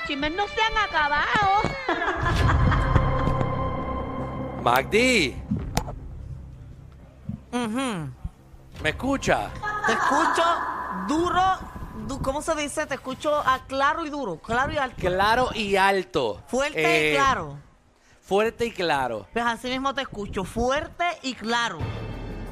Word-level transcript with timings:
los 0.00 0.06
chismes 0.08 0.32
no 0.34 0.46
se 0.48 0.60
han 0.62 0.76
acabado. 0.78 1.62
Magdi. 4.62 5.34
¿me 8.82 8.90
escucha? 8.90 9.50
Te 9.86 9.92
escucho 9.92 10.42
duro, 11.08 11.42
du- 12.06 12.22
¿cómo 12.22 12.40
se 12.42 12.54
dice? 12.54 12.86
Te 12.86 12.94
escucho 12.94 13.34
a 13.34 13.64
claro 13.66 14.04
y 14.06 14.10
duro, 14.10 14.36
claro 14.38 14.72
y 14.72 14.78
alto. 14.78 14.96
Claro 15.00 15.48
y 15.54 15.76
alto. 15.76 16.42
Fuerte 16.46 17.08
Eh, 17.08 17.12
y 17.12 17.14
claro. 17.16 17.58
Fuerte 18.22 18.66
y 18.66 18.70
claro. 18.70 19.26
Pues 19.32 19.44
así 19.44 19.68
mismo 19.68 19.92
te 19.94 20.02
escucho, 20.02 20.44
fuerte 20.44 21.04
y 21.22 21.34
claro. 21.34 21.78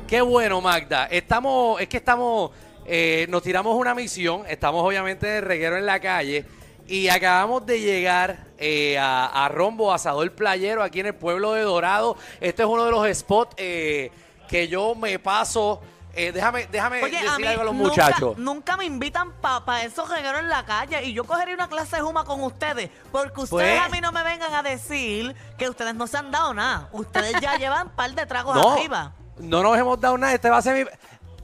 Qué 0.08 0.20
bueno, 0.20 0.60
Magda. 0.60 1.06
Estamos, 1.06 1.80
es 1.80 1.88
que 1.88 1.98
estamos, 1.98 2.50
eh, 2.84 3.26
nos 3.28 3.42
tiramos 3.42 3.76
una 3.76 3.94
misión. 3.94 4.42
Estamos 4.48 4.82
obviamente 4.84 5.26
de 5.26 5.40
reguero 5.40 5.76
en 5.76 5.86
la 5.86 6.00
calle 6.00 6.44
y 6.88 7.08
acabamos 7.08 7.64
de 7.66 7.80
llegar 7.80 8.46
eh, 8.58 8.98
a, 8.98 9.44
a 9.44 9.48
Rombo 9.48 9.92
Asador 9.92 10.32
Playero 10.32 10.82
aquí 10.82 11.00
en 11.00 11.06
el 11.06 11.14
pueblo 11.14 11.52
de 11.52 11.62
Dorado. 11.62 12.16
Este 12.40 12.62
es 12.62 12.68
uno 12.68 12.84
de 12.84 12.90
los 12.90 13.16
spots 13.16 13.54
eh, 13.58 14.10
que 14.48 14.66
yo 14.68 14.94
me 14.94 15.18
paso. 15.18 15.80
eh, 16.14 16.32
déjame, 16.32 16.66
déjame 16.66 17.02
Oye, 17.04 17.18
a 17.18 17.20
decirle 17.20 17.38
mí 17.38 17.46
algo 17.46 17.60
a 17.62 17.64
los 17.66 17.74
nunca, 17.74 17.88
muchachos. 17.90 18.38
nunca 18.38 18.76
me 18.76 18.86
invitan 18.86 19.32
para 19.40 19.84
esos 19.84 20.08
regueros 20.08 20.40
en 20.40 20.48
la 20.48 20.64
calle 20.64 21.04
y 21.04 21.12
yo 21.12 21.22
cogería 21.24 21.54
una 21.54 21.68
clase 21.68 21.96
de 21.96 22.02
juma 22.02 22.24
con 22.24 22.42
ustedes 22.42 22.90
porque 23.12 23.42
ustedes 23.42 23.78
Pues- 23.78 23.80
a 23.80 23.88
mí 23.90 24.00
no 24.00 24.10
me 24.10 24.24
vengan 24.24 24.52
a 24.54 24.62
decir 24.62 25.36
que 25.58 25.68
ustedes 25.68 25.94
no 25.94 26.06
se 26.06 26.16
han 26.16 26.30
dado 26.30 26.54
nada. 26.54 26.88
Ustedes 26.92 27.34
ya 27.40 27.56
llevan 27.58 27.88
un 27.88 27.92
par 27.92 28.12
de 28.14 28.24
tragos 28.26 28.56
No, 28.56 28.72
arriba. 28.72 29.12
no 29.38 29.62
nos 29.62 29.76
hemos 29.78 30.00
dado 30.00 30.16
nada. 30.18 30.32
Este 30.34 30.48
va 30.50 30.56
a 30.56 30.62
ser 30.62 30.84
mi. 30.86 30.90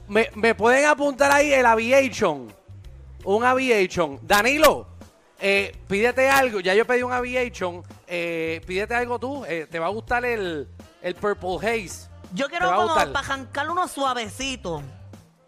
Me, 0.07 0.29
me 0.35 0.53
pueden 0.55 0.85
apuntar 0.85 1.31
ahí 1.31 1.53
el 1.53 1.65
Aviation. 1.65 2.53
Un 3.23 3.43
Aviation. 3.45 4.19
Danilo, 4.23 4.87
eh, 5.39 5.75
pídete 5.87 6.29
algo. 6.29 6.59
Ya 6.59 6.73
yo 6.73 6.85
pedí 6.85 7.03
un 7.03 7.11
Aviation. 7.13 7.83
Eh, 8.07 8.61
pídete 8.65 8.95
algo 8.95 9.19
tú. 9.19 9.45
Eh, 9.45 9.67
te 9.69 9.79
va 9.79 9.87
a 9.87 9.89
gustar 9.89 10.25
el, 10.25 10.67
el 11.01 11.15
Purple 11.15 11.57
Haze. 11.57 12.09
Yo 12.33 12.47
quiero 12.49 12.73
como 12.75 12.93
para 12.95 13.23
jancar 13.23 13.69
uno 13.69 13.87
suavecito. 13.87 14.81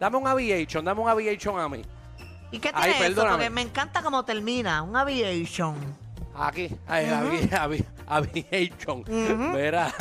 Dame 0.00 0.16
un 0.16 0.26
Aviation. 0.26 0.84
Dame 0.84 1.00
un 1.00 1.08
Aviation 1.08 1.58
a 1.58 1.68
mí. 1.68 1.82
¿Y 2.50 2.58
qué 2.58 2.70
Ay, 2.72 2.92
tiene 2.92 3.06
eso? 3.06 3.14
perdóname. 3.16 3.34
Porque 3.36 3.50
me 3.50 3.62
encanta 3.62 4.02
cómo 4.02 4.24
termina. 4.24 4.82
Un 4.82 4.96
aviation. 4.96 5.76
Aquí. 6.34 6.70
Ay, 6.86 7.06
avi- 7.06 7.50
avi- 7.50 7.84
Aviation. 8.06 9.04
Mira. 9.52 9.92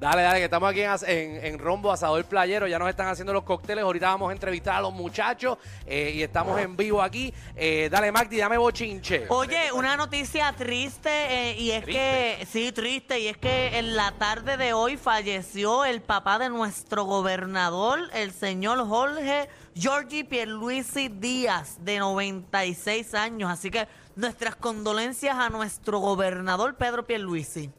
Dale, 0.00 0.22
dale, 0.22 0.38
que 0.38 0.44
estamos 0.46 0.70
aquí 0.70 0.80
en, 0.80 0.90
en, 1.06 1.44
en 1.44 1.58
Rombo 1.58 1.92
Asador 1.92 2.24
Playero. 2.24 2.66
Ya 2.66 2.78
nos 2.78 2.88
están 2.88 3.08
haciendo 3.08 3.34
los 3.34 3.42
cócteles. 3.42 3.84
Ahorita 3.84 4.06
vamos 4.06 4.30
a 4.30 4.32
entrevistar 4.32 4.76
a 4.76 4.80
los 4.80 4.94
muchachos. 4.94 5.58
eh, 5.84 6.12
y 6.14 6.22
estamos 6.22 6.58
en 6.58 6.74
vivo 6.74 7.02
aquí. 7.02 7.34
Eh, 7.54 7.90
dale, 7.92 8.10
Magdi, 8.10 8.38
dame 8.38 8.56
bochinche. 8.56 9.26
Oye, 9.28 9.70
una 9.72 9.98
noticia 9.98 10.54
triste 10.56 11.10
eh, 11.10 11.56
y 11.58 11.72
es 11.72 11.84
que, 11.84 12.46
sí, 12.50 12.72
triste, 12.72 13.20
y 13.20 13.28
es 13.28 13.36
que 13.36 13.78
en 13.78 13.94
la 13.94 14.12
tarde 14.12 14.56
de 14.56 14.72
hoy 14.72 14.96
falleció 14.96 15.84
el 15.84 16.00
papá 16.00 16.38
de 16.38 16.48
nuestro 16.48 17.04
gobernador, 17.04 18.00
el 18.14 18.32
señor 18.32 18.88
Jorge 18.88 19.50
Giorgi 19.74 20.24
Pierluisi 20.24 21.08
Díaz, 21.08 21.76
de 21.84 21.98
96 21.98 23.12
años. 23.12 23.50
Así 23.50 23.70
que 23.70 23.86
nuestras 24.16 24.56
condolencias 24.56 25.36
a 25.36 25.50
nuestro 25.50 25.98
gobernador 25.98 26.76
Pedro 26.76 27.06
Pierluisi. 27.06 27.70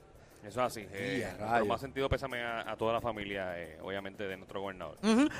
Eso 0.43 0.59
es 0.61 0.65
así. 0.71 0.87
Eh, 0.91 1.19
más 1.67 1.79
sentido 1.81 2.09
pésame 2.09 2.41
a, 2.43 2.71
a 2.71 2.75
toda 2.75 2.93
la 2.93 3.01
familia, 3.01 3.57
eh, 3.59 3.79
obviamente, 3.83 4.27
de 4.27 4.37
nuestro 4.37 4.61
gobernador. 4.61 4.97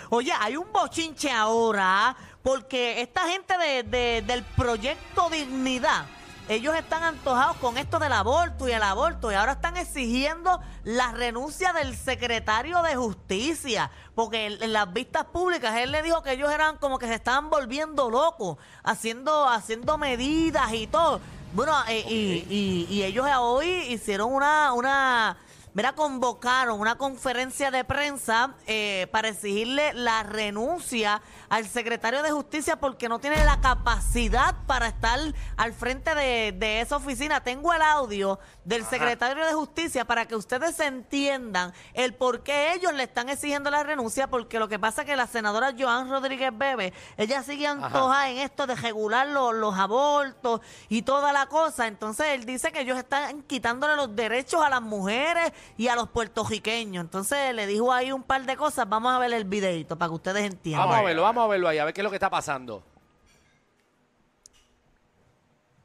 Oye, 0.10 0.32
hay 0.40 0.56
un 0.58 0.72
bochinche 0.72 1.32
ahora 1.32 2.16
porque 2.44 3.02
esta 3.02 3.28
gente 3.28 3.58
de- 3.58 3.84
de- 3.84 4.22
del 4.22 4.44
proyecto 4.44 5.30
Dignidad, 5.30 6.06
ellos 6.50 6.76
están 6.76 7.04
antojados 7.04 7.58
con 7.58 7.78
esto 7.78 7.98
del 8.00 8.12
aborto 8.14 8.68
y 8.68 8.72
el 8.74 8.84
aborto 8.84 9.32
y 9.32 9.36
ahora 9.36 9.54
están 9.54 9.78
exigiendo 9.78 10.60
la 10.84 11.12
renuncia 11.14 11.72
del 11.72 11.96
secretario 11.96 12.82
de 12.82 12.96
justicia 12.96 13.90
porque 14.16 14.48
en, 14.48 14.62
en 14.64 14.74
las 14.74 14.92
vistas 14.92 15.26
públicas 15.26 15.76
él 15.78 15.92
le 15.92 16.02
dijo 16.04 16.22
que 16.24 16.34
ellos 16.34 16.52
eran 16.52 16.78
como 16.78 17.00
que 17.00 17.08
se 17.08 17.14
estaban 17.16 17.50
volviendo 17.50 18.10
locos 18.10 18.58
haciendo 18.84 19.48
haciendo 19.48 19.98
medidas 19.98 20.74
y 20.74 20.88
todo. 20.88 21.22
Bueno, 21.54 21.74
eh, 21.90 22.04
y, 22.08 22.46
y- 22.50 22.88
y 22.90 23.04
ellos 23.04 23.26
hoy 23.40 23.68
hicieron 23.90 24.34
una 24.34 24.74
una 24.74 25.36
Mira, 25.74 25.94
convocaron 25.94 26.82
una 26.82 26.98
conferencia 26.98 27.72
de 27.72 27.86
prensa 27.86 28.56
eh, 28.68 29.08
para 29.12 29.30
exigirle 29.30 29.94
la 29.94 30.22
renuncia 30.24 31.22
al 31.48 31.66
secretario 31.66 32.22
de 32.24 32.30
Justicia 32.32 32.76
porque 32.78 33.08
no 33.08 33.20
tiene 33.20 33.44
la 33.46 33.62
capacidad 33.62 34.54
para 34.68 34.88
estar 34.88 35.18
al 35.56 35.72
frente 35.74 36.14
de, 36.14 36.52
de 36.52 36.82
esa 36.82 36.98
oficina. 36.98 37.42
Tengo 37.42 37.74
el 37.74 37.82
audio 37.82 38.38
del 38.66 38.86
secretario 38.86 39.46
de 39.46 39.54
Justicia 39.54 40.04
para 40.04 40.26
que 40.28 40.36
ustedes 40.36 40.78
entiendan 40.82 41.72
el 41.94 42.16
por 42.16 42.44
qué 42.44 42.74
ellos 42.74 42.92
le 42.94 43.04
están 43.04 43.30
exigiendo 43.30 43.70
la 43.72 43.84
renuncia, 43.84 44.28
porque 44.28 44.60
lo 44.60 44.68
que 44.68 44.78
pasa 44.78 45.04
es 45.04 45.08
que 45.08 45.16
la 45.16 45.26
senadora 45.28 45.74
Joan 45.80 46.10
Rodríguez 46.10 46.52
Bebe, 46.54 46.94
ella 47.16 47.44
sigue 47.44 47.66
antojada 47.68 48.30
en 48.30 48.40
esto 48.40 48.68
de 48.68 48.76
regular 48.76 49.26
lo- 49.28 49.54
los 49.54 49.78
abortos 49.78 50.60
y 50.90 51.04
toda 51.04 51.32
la 51.32 51.46
cosa. 51.46 51.88
Entonces 51.88 52.28
él 52.32 52.46
dice 52.46 52.74
que 52.74 52.82
ellos 52.82 52.98
están 52.98 53.44
quitándole 53.44 53.96
los 53.96 54.14
derechos 54.14 54.62
a 54.62 54.70
las 54.70 54.82
mujeres 54.82 55.54
y 55.78 55.88
a 55.88 55.96
los 55.96 56.10
puertorriqueños. 56.10 57.04
Entonces 57.04 57.54
le 57.56 57.66
dijo 57.68 57.92
ahí 57.92 58.12
un 58.12 58.24
par 58.24 58.46
de 58.46 58.56
cosas. 58.58 58.88
Vamos 58.90 59.14
a 59.14 59.20
ver 59.20 59.34
el 59.34 59.46
videito 59.46 59.98
para 59.98 60.10
que 60.10 60.16
ustedes 60.16 60.44
entiendan. 60.46 60.88
Vamos 60.88 61.02
a 61.02 61.04
verlo, 61.06 61.22
vamos 61.24 61.44
a 61.46 61.48
verlo 61.48 61.68
ahí, 61.68 61.78
a 61.80 61.86
ver 61.86 61.94
qué 61.94 62.02
es 62.02 62.04
lo 62.04 62.10
que 62.10 62.16
está 62.18 62.30
pasando. 62.30 62.84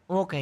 Ok. 0.08 0.34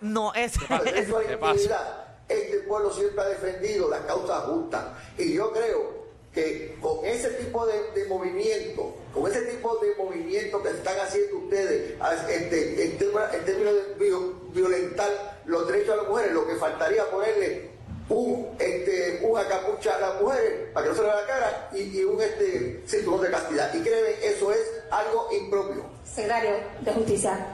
No, 0.00 0.34
es... 0.34 0.54
¿Qué 0.58 1.36
pasa? 1.38 2.16
este 2.28 2.58
pueblo 2.60 2.90
siempre 2.92 3.22
ha 3.22 3.26
defendido 3.28 3.88
las 3.88 4.00
causas 4.00 4.42
justas. 4.44 4.84
Y 5.18 5.34
yo 5.34 5.52
creo 5.52 6.02
que 6.32 6.76
con 6.80 7.04
ese 7.04 7.28
tipo 7.32 7.66
de, 7.66 7.92
de 7.92 8.08
movimiento, 8.08 8.96
con 9.12 9.30
ese 9.30 9.42
tipo 9.42 9.76
de 9.76 9.94
movimiento 9.96 10.62
que 10.62 10.70
están 10.70 10.98
haciendo 10.98 11.36
ustedes, 11.38 11.94
este, 12.30 12.84
en, 12.86 12.98
tema- 12.98 13.28
en 13.32 13.44
términos 13.44 13.74
de 13.74 13.94
vio- 13.96 14.32
violentar 14.52 15.31
los 15.46 15.66
derechos 15.66 15.88
de 15.96 15.96
las 16.02 16.08
mujeres, 16.08 16.32
lo 16.32 16.46
que 16.46 16.54
faltaría 16.56 17.10
ponerle 17.10 17.70
un, 18.08 18.48
este, 18.58 19.20
una 19.22 19.46
capucha 19.48 19.96
a 19.96 20.00
las 20.00 20.20
mujeres 20.20 20.68
para 20.74 20.84
que 20.84 20.90
no 20.90 20.96
se 20.96 21.02
le 21.02 21.06
vea 21.08 21.16
la 21.20 21.26
cara 21.26 21.68
y, 21.72 21.78
y 21.98 22.04
un 22.04 22.20
este, 22.20 22.82
cinturón 22.86 23.22
de 23.22 23.30
castidad. 23.30 23.72
Y 23.74 23.80
créeme, 23.80 24.08
eso 24.24 24.52
es 24.52 24.58
algo 24.90 25.28
impropio. 25.32 25.84
secretario 26.04 26.50
de 26.80 26.92
Justicia, 26.92 27.46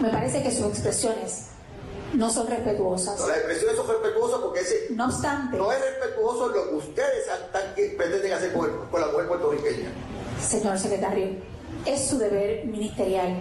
me 0.00 0.08
parece 0.10 0.42
que 0.42 0.50
sus 0.50 0.66
expresiones 0.66 1.46
no 2.12 2.28
son 2.30 2.46
respetuosas. 2.48 3.18
Las 3.20 3.36
expresiones 3.38 3.76
son 3.76 3.88
respetuosas 3.88 4.40
porque 4.40 4.60
ese 4.60 4.86
No 4.90 5.06
obstante, 5.06 5.56
No 5.56 5.72
es 5.72 5.80
respetuoso 5.80 6.48
lo 6.48 6.68
que 6.68 6.74
ustedes 6.74 7.26
están- 7.26 7.74
que 7.74 7.94
pretenden 7.96 8.32
hacer 8.32 8.52
con, 8.52 8.66
el- 8.68 8.76
con 8.90 9.00
la 9.00 9.06
mujer 9.08 9.28
puertorriqueña. 9.28 9.88
señor 10.46 10.78
secretario, 10.78 11.28
es 11.86 12.04
su 12.08 12.18
deber 12.18 12.66
ministerial 12.66 13.36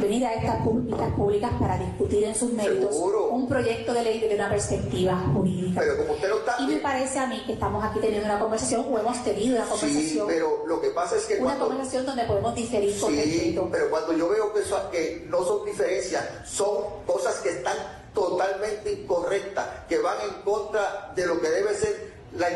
venir 0.00 0.24
a 0.26 0.34
estas 0.34 0.64
vistas 0.64 1.12
públicas 1.14 1.50
para 1.60 1.78
discutir 1.78 2.24
en 2.24 2.34
sus 2.34 2.52
méritos 2.52 2.94
Seguro. 2.94 3.28
un 3.28 3.48
proyecto 3.48 3.92
de 3.92 4.02
ley 4.02 4.20
desde 4.20 4.34
una 4.34 4.48
perspectiva 4.48 5.16
jurídica. 5.34 5.80
Pero 5.80 5.96
como 5.98 6.12
usted 6.14 6.28
no 6.28 6.36
está... 6.38 6.56
Y 6.60 6.66
me 6.66 6.76
parece 6.78 7.18
a 7.18 7.26
mí 7.26 7.42
que 7.46 7.52
estamos 7.52 7.84
aquí 7.84 8.00
teniendo 8.00 8.26
una 8.26 8.38
conversación 8.38 8.86
o 8.90 8.98
hemos 8.98 9.22
tenido 9.24 9.56
una 9.56 9.64
Sí, 9.64 9.70
conversación, 9.70 10.26
pero 10.26 10.66
lo 10.66 10.80
que 10.80 10.90
pasa 10.90 11.16
es 11.16 11.24
que 11.26 11.34
una 11.34 11.42
cuando... 11.44 11.66
conversación 11.68 12.06
donde 12.06 12.24
podemos 12.24 12.54
diferir 12.54 12.98
con 13.00 13.12
Sí, 13.12 13.58
pero 13.70 13.90
cuando 13.90 14.12
yo 14.16 14.28
veo 14.28 14.52
que, 14.52 14.60
eso- 14.60 14.90
que 14.90 15.26
no 15.28 15.44
son 15.44 15.64
diferencias, 15.66 16.24
son 16.46 16.78
cosas 17.06 17.36
que 17.40 17.50
están 17.50 17.76
totalmente 18.14 18.92
incorrectas, 18.92 19.66
que 19.88 19.98
van 19.98 20.16
en 20.28 20.42
contra 20.42 21.12
de 21.14 21.26
lo 21.26 21.40
que 21.40 21.48
debe 21.48 21.74
ser 21.74 22.09
la, 22.36 22.48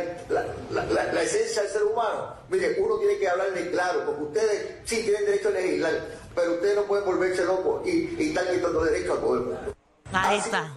la- 0.70 1.12
la- 1.12 1.22
esencia 1.22 1.62
del 1.62 1.70
ser 1.70 1.82
humano. 1.84 2.34
Mire, 2.48 2.76
uno 2.78 2.98
tiene 2.98 3.18
que 3.18 3.28
hablarle 3.28 3.70
claro, 3.70 4.04
porque 4.06 4.22
ustedes 4.22 4.76
sí 4.84 5.02
tienen 5.02 5.24
derecho 5.26 5.48
a 5.48 5.52
legislar, 5.52 5.92
pero 6.34 6.52
ustedes 6.54 6.76
no 6.76 6.82
pueden 6.84 7.04
volverse 7.04 7.44
locos 7.44 7.86
y, 7.86 8.14
y 8.18 8.28
están 8.28 8.46
quitando 8.54 8.84
derechos 8.84 9.18
a 9.18 9.20
todo 9.20 9.34
el 9.34 9.40
mundo. 9.40 9.74
Ahí 10.12 10.38
Así- 10.38 10.48
está. 10.48 10.68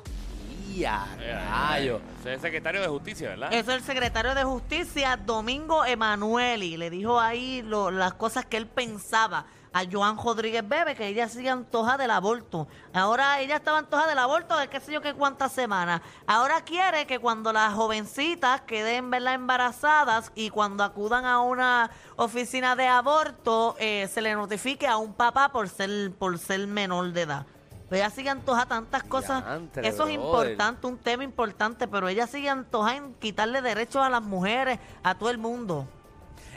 ¡Ya, 0.75 1.07
rayo! 1.49 1.99
Ese 2.19 2.29
es 2.29 2.35
el 2.35 2.41
secretario 2.41 2.81
de 2.81 2.87
Justicia, 2.87 3.29
¿verdad? 3.29 3.51
Eso 3.51 3.71
es 3.71 3.77
el 3.77 3.83
secretario 3.83 4.35
de 4.35 4.43
Justicia, 4.43 5.17
Domingo 5.17 5.83
Emanueli. 5.85 6.77
Le 6.77 6.91
dijo 6.91 7.19
ahí 7.19 7.63
lo- 7.63 7.89
las 7.89 8.13
cosas 8.13 8.45
que 8.45 8.57
él 8.57 8.67
pensaba 8.67 9.47
a 9.77 9.85
Joan 9.89 10.17
Rodríguez 10.17 10.67
Bebe, 10.67 10.95
que 10.95 11.07
ella 11.07 11.29
sigue 11.29 11.51
antoja 11.51 11.97
del 11.97 12.09
aborto. 12.09 12.67
Ahora 12.93 13.39
ella 13.39 13.57
estaba 13.57 13.77
antoja 13.77 14.07
del 14.07 14.17
aborto 14.17 14.57
de 14.57 14.67
qué 14.69 14.79
sé 14.79 14.91
yo 14.91 15.01
qué 15.01 15.13
cuántas 15.13 15.51
semanas. 15.51 16.01
Ahora 16.25 16.61
quiere 16.61 17.05
que 17.05 17.19
cuando 17.19 17.53
las 17.53 17.75
jovencitas 17.75 18.61
queden 18.61 19.11
¿verdad? 19.11 19.35
embarazadas 19.35 20.31
y 20.33 20.49
cuando 20.49 20.83
acudan 20.83 21.25
a 21.25 21.41
una 21.41 21.91
oficina 22.15 22.75
de 22.75 22.87
aborto, 22.87 23.75
eh, 23.77 24.09
se 24.11 24.21
le 24.21 24.33
notifique 24.33 24.87
a 24.87 24.97
un 24.97 25.13
papá 25.13 25.49
por 25.49 25.69
ser, 25.69 26.11
por 26.13 26.39
ser 26.39 26.65
menor 26.65 27.13
de 27.13 27.21
edad. 27.21 27.45
Pues 27.87 28.01
ella 28.01 28.09
sigue 28.09 28.31
antoja 28.31 28.65
tantas 28.65 29.03
cosas. 29.03 29.43
Eso 29.75 30.07
es 30.07 30.13
importante, 30.13 30.87
un 30.87 30.97
tema 30.97 31.23
importante, 31.23 31.87
pero 31.87 32.07
ella 32.07 32.25
sigue 32.25 32.49
antoja 32.49 32.95
en 32.95 33.13
quitarle 33.13 33.61
derechos 33.61 34.03
a 34.03 34.09
las 34.09 34.23
mujeres, 34.23 34.79
a 35.03 35.15
todo 35.15 35.29
el 35.29 35.37
mundo. 35.37 35.87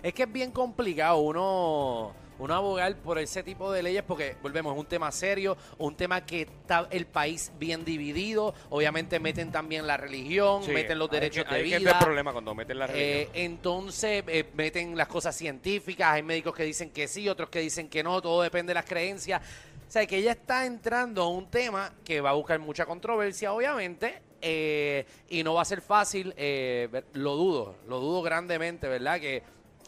Es 0.03 0.15
que 0.15 0.23
es 0.23 0.33
bien 0.33 0.51
complicado 0.51 1.19
uno, 1.19 2.13
uno 2.41 2.55
abogar 2.55 2.97
por 2.97 3.19
ese 3.19 3.43
tipo 3.43 3.71
de 3.71 3.83
leyes 3.83 4.03
porque, 4.03 4.35
volvemos, 4.43 4.73
es 4.75 4.81
un 4.81 4.87
tema 4.87 5.13
serio, 5.13 5.57
un 5.79 5.95
tema 5.95 6.25
que 6.25 6.43
está 6.43 6.89
el 6.91 7.07
país 7.07 7.53
bien 7.59 7.85
dividido. 7.85 8.55
Obviamente 8.71 9.21
meten 9.21 9.53
también 9.53 9.87
la 9.87 9.97
religión, 9.97 10.65
Sí, 10.65 10.73
meten 10.73 10.99
los 10.99 11.11
derechos 11.11 11.45
que- 11.45 11.55
de 11.55 11.63
vida. 11.63 11.77
es 11.77 11.85
el 11.87 11.99
problema 11.99 12.33
cuando 12.33 12.55
meten 12.55 12.79
la 12.79 12.87
religión. 12.87 13.11
Eh, 13.35 13.45
entonces 13.45 14.25
eh, 14.27 14.45
meten 14.55 14.97
las 14.97 15.07
cosas 15.09 15.37
científicas, 15.37 16.09
hay 16.15 16.23
médicos 16.23 16.55
que 16.55 16.65
dicen 16.65 16.91
que 16.91 17.07
sí, 17.07 17.29
otros 17.29 17.51
que 17.51 17.61
dicen 17.61 17.89
que 17.89 18.03
no, 18.03 18.21
todo 18.23 18.43
depende 18.43 18.71
de 18.71 18.75
las 18.75 18.87
creencias. 18.87 19.43
O 19.87 19.91
sea, 19.93 20.07
que 20.07 20.17
ella 20.19 20.33
está 20.33 20.65
entrando 20.67 21.23
a 21.23 21.29
un 21.29 21.51
tema 21.51 21.93
que 22.05 22.21
va 22.21 22.31
a 22.31 22.35
buscar 22.35 22.59
mucha 22.61 22.87
controversia, 22.87 23.53
obviamente, 23.53 24.23
eh, 24.41 25.05
y 25.29 25.43
no 25.43 25.55
va 25.55 25.63
a 25.63 25.65
ser 25.67 25.83
fácil, 25.83 26.33
eh, 26.37 26.89
lo 27.15 27.35
dudo, 27.37 27.75
lo 27.89 27.99
dudo 28.01 28.23
grandemente, 28.23 28.89
¿verdad? 28.89 29.21
Que 29.21 29.43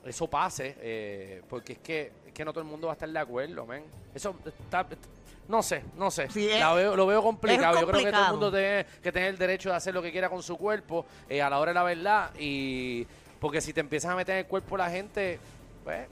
eso 0.05 0.28
pase, 0.28 0.75
eh, 0.81 1.43
porque 1.48 1.75
es 1.75 1.78
que, 1.78 2.12
es 2.32 2.37
que 2.37 2.44
no 2.44 2.52
todo 2.52 2.62
el 2.62 2.69
mundo 2.70 2.87
va 2.88 2.93
a 2.93 2.94
estar 2.94 3.08
de 3.08 3.19
acuerdo, 3.19 3.67
men. 3.67 3.84
Eso 4.14 4.34
está... 4.46 4.87
No 5.49 5.62
sé, 5.62 5.82
no 5.96 6.11
sé. 6.11 6.31
Sí, 6.31 6.49
es- 6.49 6.61
La 6.61 6.73
veo- 6.73 6.96
lo 6.96 7.06
veo 7.06 7.23
complicado. 7.23 7.79
Yo 7.81 7.87
creo 7.87 7.99
que 8.05 8.11
todo 8.11 8.20
el 8.23 8.26
complicado. 8.29 8.32
mundo 8.32 8.50
tiene 8.52 8.87
que 9.02 9.12
tener 9.12 9.29
el 9.31 9.38
derecho 9.38 9.70
de 9.70 9.75
hacer 9.76 9.93
lo 9.93 10.00
que 10.00 10.11
quiera 10.12 10.31
con 10.31 10.43
su 10.43 10.56
cuerpo 10.56 11.05
eh, 11.29 11.43
a 11.43 11.50
la 11.50 11.58
hora 11.58 11.73
de 11.73 11.75
la 11.75 11.82
verdad. 11.82 12.31
Y 12.38 13.06
porque 13.40 13.61
si 13.61 13.73
te 13.73 13.81
empiezas 13.81 14.12
a 14.12 14.17
meter 14.17 14.34
en 14.37 14.38
el 14.40 14.46
cuerpo 14.46 14.76
la 14.76 14.88
gente, 14.88 15.40
pues, 15.84 15.99
eh, 16.06 16.08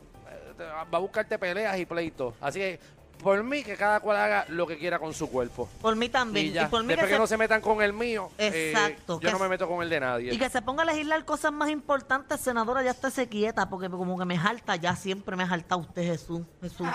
va 0.92 0.98
a 0.98 1.00
buscarte 1.00 1.38
peleas 1.38 1.78
y 1.78 1.86
pleitos. 1.86 2.34
Así 2.40 2.58
que, 2.58 2.80
por 3.22 3.42
mí, 3.42 3.62
que 3.62 3.76
cada 3.76 4.00
cual 4.00 4.16
haga 4.16 4.44
lo 4.48 4.66
que 4.66 4.78
quiera 4.78 4.98
con 4.98 5.12
su 5.14 5.30
cuerpo. 5.30 5.68
Por 5.80 5.94
mí 5.96 6.08
también. 6.08 6.46
Y 6.56 6.66
por 6.68 6.82
mí 6.82 6.88
Después 6.88 7.06
que 7.06 7.06
que, 7.10 7.12
se- 7.14 7.18
no 7.18 7.26
se 7.26 7.36
metan 7.36 7.60
con 7.60 7.82
el 7.82 7.92
mío, 7.92 8.30
eh, 8.38 8.72
Exacto, 8.74 9.20
yo 9.20 9.30
no 9.30 9.38
me 9.38 9.48
meto 9.48 9.68
con 9.68 9.82
el 9.82 9.88
de 9.90 10.00
nadie. 10.00 10.32
Y 10.34 10.38
que 10.38 10.48
se 10.50 10.62
ponga 10.62 10.82
a 10.82 10.86
legislar 10.86 11.24
cosas 11.24 11.52
más 11.52 11.70
importantes, 11.70 12.40
senadora, 12.40 12.82
ya 12.82 12.90
esté 12.92 13.28
quieta, 13.28 13.68
porque 13.68 13.88
como 13.90 14.18
que 14.18 14.24
me 14.24 14.38
jalta, 14.38 14.76
ya 14.76 14.96
siempre 14.96 15.36
me 15.36 15.46
jalta 15.46 15.76
usted, 15.76 16.02
Jesús. 16.02 16.42
Jesús. 16.60 16.86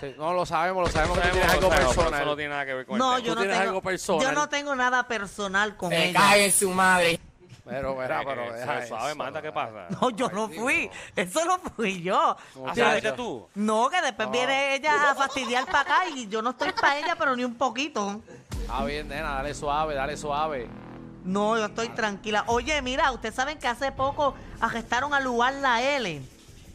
Sí, 0.00 0.14
no 0.18 0.32
lo 0.34 0.44
sabemos, 0.46 0.82
lo 0.86 0.88
sabemos 0.92 1.18
que 1.18 1.28
tienes 1.28 1.50
algo 1.52 1.68
personal. 1.70 2.14
Eso 2.20 2.24
no 2.30 2.36
tiene 2.36 2.50
nada 2.50 2.66
que 2.66 2.74
ver 2.74 2.86
con 2.86 2.98
No, 2.98 3.16
el 3.16 3.22
tema. 3.22 3.34
yo 3.34 3.34
no, 3.34 3.48
tengo, 3.48 3.60
algo 3.60 3.82
personal. 3.82 4.22
yo 4.26 4.32
no 4.32 4.48
tengo 4.48 4.74
nada 4.76 5.06
personal 5.08 5.76
con 5.76 5.90
Me 5.90 6.10
ella. 6.10 6.20
cae 6.20 6.44
en 6.46 6.52
su 6.52 6.70
madre. 6.70 7.20
Pero, 7.64 7.92
Eh, 8.04 8.06
pero 8.26 8.44
eh, 8.54 8.58
deja 8.58 8.78
eso. 8.84 9.16
manda, 9.16 9.40
¿qué 9.40 9.50
pasa? 9.52 9.86
No, 10.00 10.10
yo 10.10 10.28
no 10.30 10.48
fui. 10.48 10.90
Eso 11.16 11.44
no 11.44 11.58
fui 11.58 12.02
yo. 12.02 12.36
¿Ah, 12.66 12.72
Yo- 12.74 12.84
saliste 12.84 13.12
tú? 13.12 13.48
No, 13.54 13.88
que 13.88 14.00
después 14.02 14.28
No. 14.28 14.32
viene 14.32 14.74
ella 14.74 15.10
a 15.10 15.14
fastidiar 15.14 15.64
para 15.66 15.80
acá 15.80 16.08
y 16.14 16.28
yo 16.28 16.42
no 16.42 16.50
estoy 16.50 16.72
para 16.72 16.98
ella, 16.98 17.16
pero 17.18 17.34
ni 17.36 17.44
un 17.44 17.54
poquito. 17.54 18.20
Ah, 18.68 18.84
bien, 18.84 19.08
nena, 19.08 19.34
dale 19.36 19.54
suave, 19.54 19.94
dale 19.94 20.16
suave. 20.16 20.68
No, 21.24 21.56
yo 21.56 21.64
estoy 21.66 21.88
tranquila. 21.90 22.44
Oye, 22.48 22.80
mira, 22.82 23.10
ustedes 23.12 23.34
saben 23.34 23.58
que 23.58 23.66
hace 23.66 23.90
poco 23.92 24.34
arrestaron 24.60 25.14
a 25.14 25.20
Lugar 25.20 25.54
La 25.54 25.80
L 25.82 26.20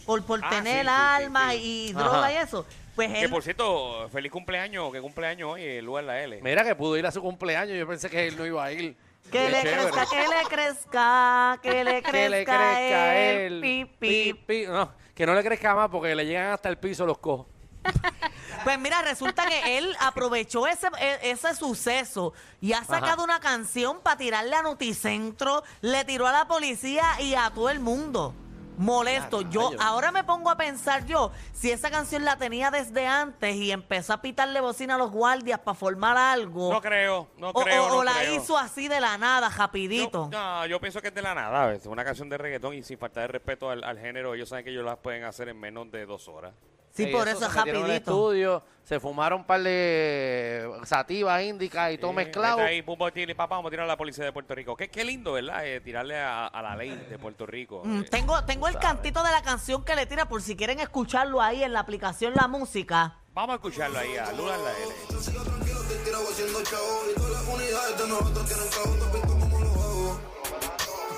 por, 0.07 0.23
por 0.23 0.43
Ah, 0.43 0.49
tener 0.49 0.85
sí, 0.85 0.91
sí, 0.91 0.95
sí, 0.97 1.01
armas 1.23 1.53
sí. 1.53 1.59
y 1.61 1.95
Ajá. 1.95 2.03
droga 2.03 2.33
y 2.33 2.35
eso. 2.37 2.65
Pues 2.95 3.11
Que 3.11 3.21
él, 3.21 3.29
por 3.29 3.43
cierto, 3.43 4.09
feliz 4.11 4.31
cumpleaños, 4.31 4.91
que 4.91 4.99
cumpleaños 5.01 5.51
hoy, 5.53 5.63
el 5.63 5.85
lugar 5.85 6.03
la 6.03 6.19
L. 6.21 6.41
Mira 6.41 6.63
que 6.63 6.75
pudo 6.75 6.97
ir 6.97 7.05
a 7.05 7.11
su 7.11 7.21
cumpleaños, 7.21 7.77
yo 7.77 7.87
pensé 7.87 8.09
que 8.09 8.27
él 8.27 8.35
no 8.37 8.45
iba 8.45 8.63
a 8.63 8.71
ir. 8.71 8.97
Que 9.29 9.49
le 9.49 9.61
crezca, 9.61 10.05
que 10.05 10.27
le 10.27 10.43
crezca, 10.49 11.59
que 11.61 11.83
le 11.83 12.01
crezca, 12.01 12.11
que 12.11 12.29
le 12.29 12.45
crezca 12.45 13.17
el 13.17 13.61
pi, 13.61 13.85
pi, 13.85 14.33
pi. 14.33 14.33
pi. 14.33 14.65
No, 14.67 14.91
que 15.13 15.25
no 15.25 15.33
le 15.33 15.43
crezca 15.43 15.75
más 15.75 15.89
porque 15.89 16.15
le 16.15 16.25
llegan 16.25 16.51
hasta 16.53 16.69
el 16.69 16.77
piso 16.77 17.05
los 17.05 17.17
cojos. 17.17 17.47
Pues 18.63 18.77
mira, 18.77 19.01
resulta 19.01 19.45
que 19.47 19.77
él 19.77 19.95
aprovechó 20.01 20.67
ese, 20.67 20.87
e- 20.99 21.31
ese 21.31 21.55
suceso 21.55 22.33
y 22.59 22.73
ha 22.73 22.83
sacado 22.83 23.23
una 23.23 23.39
canción 23.39 24.01
para 24.01 24.17
tirarle 24.17 24.53
a 24.53 24.61
Noticentro, 24.61 25.63
le 25.79 26.03
tiró 26.03 26.27
a 26.27 26.33
la 26.33 26.45
policía 26.45 27.05
y 27.21 27.35
a 27.35 27.49
todo 27.51 27.69
el 27.69 27.79
mundo. 27.79 28.33
Molesto. 28.79 29.41
Yo 29.41 29.71
ahora 29.79 30.11
me 30.13 30.23
pongo 30.23 30.49
a 30.49 30.55
pensar 30.55 31.05
yo, 31.05 31.31
si 31.51 31.69
esa 31.69 31.91
canción 31.91 32.23
la 32.23 32.37
tenía 32.37 32.71
desde 32.71 33.05
antes 33.05 33.55
y 33.57 33.71
empezó 33.71 34.13
a 34.13 34.21
pitarle 34.21 34.61
bocina 34.61 34.95
a 34.95 34.97
los 34.97 35.11
guardias 35.11 35.59
para 35.59 35.75
formar 35.75 36.15
algo. 36.15 36.71
No 36.71 36.81
creo, 36.81 37.27
no 37.37 37.49
o, 37.49 37.63
creo, 37.63 37.87
o- 37.87 37.89
no 37.89 38.03
la 38.05 38.13
creo. 38.13 38.35
hizo 38.35 38.57
así 38.57 38.87
de 38.87 39.01
la 39.01 39.17
nada, 39.17 39.49
Yo, 39.49 39.57
rapidito. 39.57 40.29
no, 40.31 40.65
yo 40.65 40.79
pienso 40.79 41.01
que 41.01 41.09
es 41.09 41.13
de 41.13 41.21
la 41.21 41.35
nada, 41.35 41.73
es 41.73 41.85
una 41.87 42.05
canción 42.05 42.29
de 42.29 42.37
reggaetón 42.37 42.73
y 42.73 42.81
sin 42.83 42.97
falta 42.97 43.19
de 43.19 43.27
respeto 43.27 43.69
al, 43.69 43.83
al 43.83 43.99
género, 43.99 44.33
ellos 44.33 44.47
saben 44.47 44.63
que 44.63 44.71
ellos 44.71 44.85
las 44.85 44.97
pueden 44.97 45.25
hacer 45.25 45.49
en 45.49 45.59
menos 45.59 45.91
de 45.91 46.05
dos 46.05 46.29
horas. 46.29 46.53
Sí, 46.91 47.03
Y 47.03 47.11
por 47.11 47.27
eso, 47.27 47.45
es 47.45 47.51
en 47.55 47.67
el 47.69 47.75
rapidito. 47.75 47.91
estudio, 47.93 48.63
se 48.83 48.99
fumaron 48.99 49.41
un 49.41 49.45
par 49.45 49.61
de 49.61 50.69
sativas 50.83 51.41
índicas 51.43 51.91
y 51.93 51.97
todo 51.97 52.11
mezclado. 52.13 52.59
ahí, 52.59 52.81
pum, 52.81 52.97
pum, 52.97 53.09
tiri, 53.11 53.33
papá, 53.35 53.55
vamos 53.57 53.69
a 53.69 53.71
tirar 53.71 53.83
a 53.85 53.87
la 53.87 53.97
policía 53.97 54.25
de 54.25 54.31
Puerto 54.33 54.55
Rico. 54.55 54.75
Qué, 54.75 54.89
qué 54.89 55.05
lindo, 55.05 55.33
¿verdad? 55.33 55.65
Eh, 55.65 55.79
tirarle 55.81 56.17
a, 56.17 56.47
a 56.47 56.61
la 56.61 56.75
ley 56.75 56.89
de 57.09 57.19
Puerto 57.19 57.45
Rico. 57.45 57.81
Mm, 57.85 58.01
Eh, 58.01 58.05
tengo 58.09 58.43
tengo 58.45 58.67
el 58.67 58.73
sabes. 58.73 58.87
cantito 58.87 59.23
de 59.23 59.31
la 59.31 59.41
canción 59.43 59.83
que 59.85 59.95
le 59.95 60.05
tira 60.07 60.27
por 60.27 60.41
si 60.41 60.55
quieren 60.55 60.79
escucharlo 60.79 61.41
ahí 61.41 61.63
en 61.63 61.73
la 61.73 61.81
aplicación 61.81 62.33
La 62.35 62.47
Música. 62.47 63.15
Vamos 63.33 63.51
a 63.53 63.55
escucharlo 63.55 63.99
ahí, 63.99 64.17
a 64.17 64.31
Lula 64.33 64.55
en 64.55 64.63
la 64.63 64.71
L. 64.71 64.93
Y. 65.09 66.19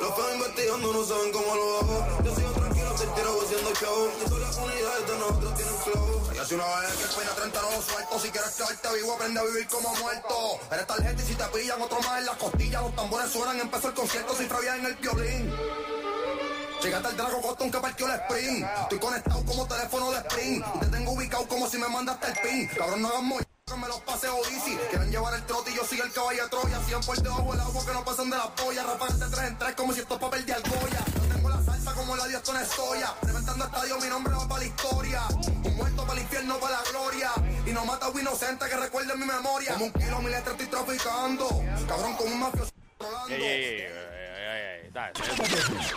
Los 0.02 0.12
que 0.16 0.34
investigando 0.36 0.94
no 0.94 1.04
saben 1.04 1.32
cómo 1.32 1.56
lo 1.56 1.78
hago 1.80 2.08
Yo 2.24 2.36
sigo 2.36 2.50
tranquilo, 2.52 2.71
haciendo 3.10 3.74
show 3.76 4.12
Y 4.18 4.30
de 5.12 5.18
nosotros 5.18 5.56
tienen 5.56 5.76
flow 5.76 6.22
Y 6.34 6.38
hace 6.38 6.56
una 6.56 6.66
vez 6.66 6.94
que 6.94 7.20
pena 7.20 7.32
30 7.36 7.62
no 7.62 7.82
suelto 7.82 8.20
Si 8.20 8.30
quieres 8.30 8.52
quedarte 8.52 8.96
vivo, 8.96 9.14
aprende 9.14 9.40
a 9.40 9.44
vivir 9.44 9.68
como 9.68 9.94
muerto 9.96 10.60
Eres 10.72 10.88
tarjeta 10.88 11.22
y 11.22 11.26
si 11.26 11.36
te 11.36 11.44
pillan 11.46 11.82
otro 11.82 12.00
más 12.02 12.20
en 12.20 12.26
las 12.26 12.38
costillas 12.38 12.82
Los 12.82 12.96
tambores 12.96 13.32
suenan, 13.32 13.60
empezó 13.60 13.88
el 13.88 13.94
concierto 13.94 14.36
Sin 14.36 14.50
Fabián 14.50 14.80
en 14.80 14.86
el 14.86 14.96
violín 14.96 15.54
Llegaste 16.82 17.10
al 17.10 17.18
Drago 17.18 17.42
Cotton 17.42 17.70
que 17.70 17.78
partió 17.78 18.08
el 18.08 18.20
sprint. 18.22 18.66
Estoy 18.82 18.98
conectado 18.98 19.46
como 19.46 19.68
teléfono 19.68 20.10
de 20.10 20.18
sprint. 20.18 20.66
Y 20.76 20.80
te 20.80 20.86
tengo 20.88 21.12
ubicado 21.12 21.48
como 21.48 21.70
si 21.70 21.78
me 21.78 21.88
mandaste 21.88 22.26
el 22.26 22.34
pin. 22.40 22.68
Cabrón, 22.76 23.04
no 23.04 23.08
hagas 23.10 23.22
moña, 23.22 23.46
que 23.68 23.76
me 23.76 23.88
los 23.88 24.02
pase 24.02 24.28
Odisi. 24.30 24.76
Quieren 24.90 25.12
llevar 25.12 25.36
el 25.36 25.46
trote 25.46 25.70
y 25.70 25.76
yo 25.76 25.86
sigo 25.86 26.04
el 26.06 26.12
caballo 26.12 26.42
de 26.42 26.50
Troya. 26.50 26.84
Sigan 26.84 27.02
por 27.02 27.22
debajo 27.22 27.52
del 27.52 27.62
agua 27.62 27.86
que 27.86 27.94
no 27.94 28.04
pasan 28.04 28.32
de 28.32 28.38
la 28.38 28.56
polla. 28.56 28.82
Rafael 28.82 29.20
de 29.20 29.26
tres 29.28 29.48
en 29.48 29.58
tres 29.60 29.76
como 29.76 29.94
si 29.94 30.00
esto 30.00 30.16
es 30.16 30.20
papel 30.22 30.44
de 30.44 30.54
argolla. 30.54 31.21
Salsa 31.92 31.96
como 32.00 32.16
la 32.16 32.28
Dios 32.28 32.42
con 32.42 32.66
soya. 32.66 33.14
Reventando 33.22 33.66
estadio, 33.66 34.00
mi 34.00 34.08
nombre 34.08 34.34
va 34.34 34.48
para 34.48 34.62
la 34.62 34.66
historia. 34.68 35.22
Un 35.66 35.76
muerto 35.76 36.02
para 36.04 36.14
el 36.14 36.20
infierno, 36.20 36.58
para 36.60 36.78
la 36.78 36.84
gloria. 36.92 37.32
Y 37.66 37.72
no 37.72 37.86
mata 37.86 38.06
a 38.06 38.10
un 38.10 38.20
inocente 38.20 38.66
que 38.70 38.78
recuerde 38.78 39.16
mi 39.16 39.26
memoria. 39.26 39.74
Como 39.74 39.86
un 39.86 39.92
kilo, 39.94 40.22
mi 40.22 40.30
letra 40.30 40.52
estoy 40.52 40.68
traficando. 40.68 41.48
Cabrón, 41.88 42.16
con 42.16 42.28
un 42.32 42.40
mafioso. 42.40 42.72
Ey, 43.30 43.42
ey, 43.42 43.42
ey, 43.44 43.82
ey, 43.82 43.82
ey, 43.82 44.84
ey, 44.86 44.90
dale, 44.92 45.14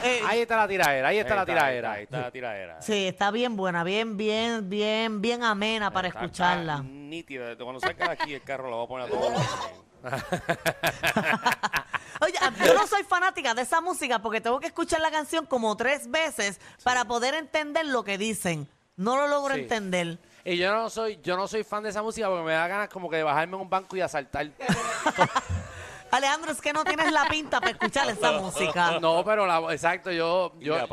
Eh, 0.02 0.20
Ahí 0.26 0.40
está 0.40 0.56
la 0.56 0.66
tiradera, 0.68 1.08
ahí 1.08 1.18
está 1.18 1.34
la 1.36 1.44
tiradera. 1.46 1.92
Ahí 1.92 2.04
está 2.04 2.18
la 2.20 2.30
tiradera. 2.30 2.82
Sí, 2.82 3.06
está 3.08 3.30
bien 3.30 3.56
buena, 3.56 3.84
bien, 3.84 4.16
bien, 4.16 4.68
bien, 4.70 5.20
bien 5.20 5.42
amena 5.44 5.90
para 5.92 6.08
Está- 6.08 6.20
escucharla. 6.24 6.74
está 6.76 6.84
Nítida. 6.88 7.56
Cuando 7.56 7.80
salga 7.80 8.06
de 8.08 8.12
aquí 8.12 8.34
el 8.34 8.42
carro 8.42 8.70
lo 8.70 8.76
voy 8.76 8.84
a 8.84 8.88
poner 8.88 9.06
a 9.06 9.10
todo. 9.10 9.83
Oye, 12.20 12.34
yo 12.64 12.74
no 12.74 12.86
soy 12.86 13.02
fanática 13.04 13.54
de 13.54 13.62
esa 13.62 13.80
música 13.80 14.20
porque 14.20 14.40
tengo 14.40 14.60
que 14.60 14.66
escuchar 14.68 15.00
la 15.00 15.10
canción 15.10 15.46
como 15.46 15.76
tres 15.76 16.10
veces 16.10 16.60
para 16.82 17.04
poder 17.04 17.34
entender 17.34 17.86
lo 17.86 18.04
que 18.04 18.18
dicen. 18.18 18.68
No 18.96 19.16
lo 19.16 19.26
logro 19.26 19.54
Sí. 19.54 19.60
entender. 19.62 20.18
Y 20.44 20.56
yo 20.56 20.72
no 20.72 20.88
soy, 20.90 21.18
yo 21.22 21.36
no 21.36 21.48
soy 21.48 21.64
fan 21.64 21.82
de 21.82 21.90
esa 21.90 22.02
música 22.02 22.28
porque 22.28 22.44
me 22.44 22.52
da 22.52 22.68
ganas 22.68 22.88
como 22.88 23.10
que 23.10 23.16
de 23.16 23.22
bajarme 23.22 23.56
en 23.56 23.62
un 23.62 23.70
banco 23.70 23.96
y 23.96 24.00
asaltar. 24.00 24.50
Alejandro, 26.10 26.52
es 26.52 26.60
que 26.60 26.72
no 26.72 26.84
tienes 26.84 27.10
la 27.10 27.26
pinta 27.26 27.58
para 27.58 27.72
escuchar 27.72 28.08
esa 28.08 28.32
música. 28.32 28.98
No, 29.00 29.24
pero 29.24 29.46
la, 29.46 29.58
exacto, 29.72 30.12
yo, 30.12 30.54
yo, 30.60 30.78
no 30.78 30.86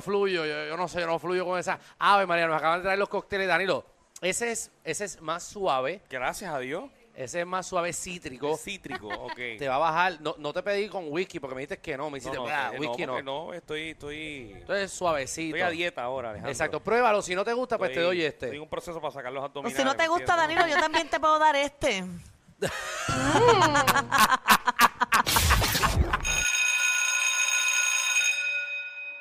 fluyo, 0.00 0.44
yo, 0.44 0.66
yo 0.66 0.76
no 0.76 0.88
sé, 0.88 1.00
yo 1.00 1.06
no 1.06 1.18
fluyo 1.20 1.44
con 1.44 1.60
esa. 1.60 1.78
Ave 1.98 2.26
María, 2.26 2.48
nos 2.48 2.56
acaban 2.56 2.80
de 2.80 2.84
traer 2.84 2.98
los 2.98 3.08
cócteles, 3.08 3.46
Danilo. 3.46 3.84
Ese 4.20 4.50
es, 4.50 4.72
ese 4.82 5.04
es 5.04 5.20
más 5.20 5.44
suave, 5.44 6.02
Gracias 6.10 6.52
a 6.52 6.58
Dios. 6.58 6.84
Ese 7.14 7.40
es 7.40 7.46
más 7.46 7.66
suave 7.66 7.92
cítrico. 7.92 8.54
Es 8.54 8.62
cítrico, 8.62 9.08
ok. 9.08 9.34
Te 9.58 9.68
va 9.68 9.76
a 9.76 9.78
bajar, 9.78 10.20
no, 10.20 10.34
no 10.38 10.52
te 10.52 10.62
pedí 10.62 10.88
con 10.88 11.06
whisky 11.12 11.38
porque 11.40 11.54
me 11.54 11.60
dijiste 11.62 11.78
que 11.80 11.96
no, 11.96 12.10
me 12.10 12.18
dijiste, 12.18 12.36
no, 12.36 12.46
"Ah, 12.48 12.70
eh, 12.74 12.78
whisky 12.80 13.06
no. 13.06 13.22
no, 13.22 13.54
estoy, 13.54 13.90
estoy, 13.90 14.52
Entonces 14.56 14.92
suavecito. 14.92 15.56
estoy 15.56 15.68
a 15.68 15.70
dieta 15.70 16.02
ahora, 16.02 16.30
Alejandro. 16.30 16.50
Exacto, 16.52 16.80
pruébalo, 16.80 17.22
si 17.22 17.34
no 17.34 17.44
te 17.44 17.52
gusta, 17.52 17.78
pues 17.78 17.90
te 17.90 18.00
Estoy- 18.00 18.16
doy 18.18 18.24
Estoy 18.24 18.48
este. 18.48 18.60
un 18.60 18.68
proceso 18.68 19.00
para 19.00 19.12
sacar 19.12 19.32
los 19.32 19.42
O 19.42 19.46
abdominales. 19.46 19.76
si 19.78 19.84
no 19.84 19.94
te 19.94 20.02
¿me 20.04 20.08
gusta? 20.08 20.36
Danilo, 20.36 20.66
yo 20.66 20.76
también 20.78 21.08
te 21.08 21.20
puedo 21.20 21.38
dar 21.38 21.54
este. 21.56 22.04